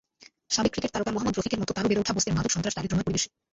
সাবেক 0.55 0.71
ক্রিকেট 0.73 0.91
তারকা 0.95 1.11
মোহাম্মদ 1.15 1.35
রফিকের 1.35 1.61
মতো 1.61 1.71
তাঁরও 1.75 1.89
বেড়ে 1.89 2.01
ওঠা 2.03 2.15
বস্তির 2.15 2.35
মাদক-সন্ত্রাস-দারিদ্র্যময় 2.37 3.05
পরিবেশে। 3.07 3.29